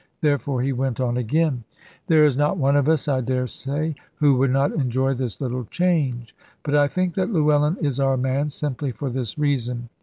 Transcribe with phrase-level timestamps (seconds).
[0.21, 1.63] Therefore he went on again:
[2.07, 6.35] "There is not one of us, I daresay, who would not enjoy this little change.
[6.63, 9.89] But I think that Llewellyn is our man, simply for this reason.